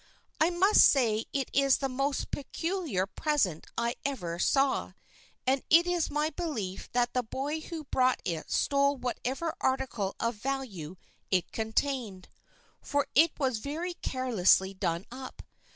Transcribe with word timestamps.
"I 0.39 0.49
must 0.49 0.83
say 0.83 1.25
it 1.31 1.51
is 1.53 1.77
the 1.77 1.87
most 1.87 2.31
peculiar 2.31 3.05
present 3.05 3.67
I 3.77 3.97
ever 4.03 4.39
saw, 4.39 4.93
and 5.45 5.61
it 5.69 5.85
is 5.85 6.09
my 6.09 6.31
belief 6.31 6.91
that 6.93 7.13
the 7.13 7.21
boy 7.21 7.59
who 7.59 7.83
brought 7.83 8.19
it 8.25 8.49
stole 8.49 8.95
whatever 8.97 9.53
article 9.61 10.15
of 10.19 10.33
value 10.37 10.95
it 11.29 11.51
contained, 11.51 12.29
for 12.81 13.05
it 13.13 13.33
was 13.37 13.59
very 13.59 13.93
carelessly 13.93 14.73
done 14.73 15.05
up. 15.11 15.43